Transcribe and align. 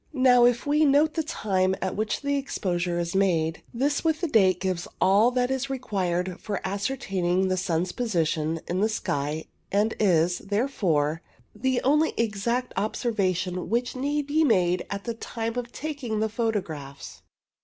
Now, 0.17 0.45
if 0.45 0.65
we 0.65 0.83
note 0.83 1.13
the 1.13 1.21
time 1.21 1.75
at 1.79 1.95
which 1.95 2.21
the 2.21 2.35
exposure 2.35 2.97
is 2.97 3.13
made, 3.13 3.61
this 3.71 4.03
with 4.03 4.19
the 4.19 4.27
date 4.27 4.59
gives 4.59 4.87
all 4.99 5.29
that 5.29 5.51
is 5.51 5.69
re 5.69 5.77
quired 5.77 6.39
for 6.41 6.59
ascertaining 6.67 7.49
the 7.49 7.55
sun's 7.55 7.91
position 7.91 8.61
in 8.67 8.79
the 8.81 8.89
sky, 8.89 9.45
and 9.71 9.93
is, 9.99 10.39
therefore, 10.39 11.21
the 11.53 11.79
only 11.83 12.15
exact 12.17 12.73
observation 12.75 13.69
which 13.69 13.95
need 13.95 14.25
be 14.25 14.43
made 14.43 14.87
at 14.89 15.03
the 15.03 15.13
time 15.13 15.55
of 15.55 15.71
taking 15.71 16.19
the 16.19 16.29
photographs. 16.29 17.21